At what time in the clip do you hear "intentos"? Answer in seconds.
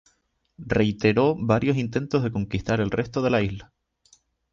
1.77-2.23